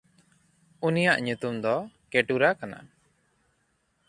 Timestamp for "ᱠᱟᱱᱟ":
2.59-2.79